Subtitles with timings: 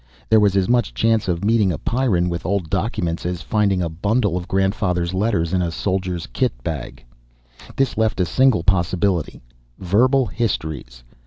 [0.29, 3.87] There was as much chance of meeting a Pyrran with old documents as finding a
[3.89, 7.05] bundle of grandfather's letters in a soldier's kit bag.
[7.75, 9.43] This left a single possibility
[9.77, 11.03] verbal histories.